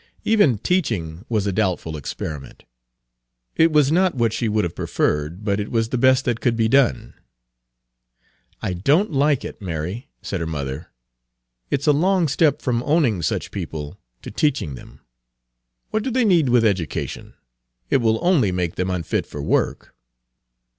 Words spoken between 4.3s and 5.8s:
she would have preferred, but it